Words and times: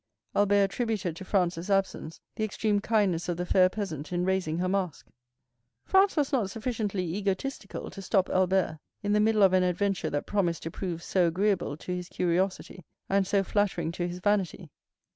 Albert 0.35 0.63
attributed 0.63 1.15
to 1.15 1.23
Franz's 1.23 1.69
absence 1.69 2.19
the 2.35 2.43
extreme 2.43 2.79
kindness 2.79 3.29
of 3.29 3.37
the 3.37 3.45
fair 3.45 3.69
peasant 3.69 4.11
in 4.11 4.25
raising 4.25 4.57
her 4.57 4.67
mask. 4.67 5.05
Franz 5.85 6.15
was 6.17 6.31
not 6.31 6.49
sufficiently 6.49 7.03
egotistical 7.15 7.87
to 7.91 8.01
stop 8.01 8.27
Albert 8.31 8.79
in 9.03 9.13
the 9.13 9.19
middle 9.19 9.43
of 9.43 9.53
an 9.53 9.61
adventure 9.61 10.09
that 10.09 10.25
promised 10.25 10.63
to 10.63 10.71
prove 10.71 11.03
so 11.03 11.27
agreeable 11.27 11.77
to 11.77 11.95
his 11.95 12.09
curiosity 12.09 12.83
and 13.09 13.27
so 13.27 13.43
flattering 13.43 13.91
to 13.91 14.07
his 14.07 14.17
vanity. 14.17 14.71